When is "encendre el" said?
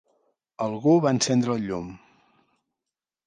1.17-1.67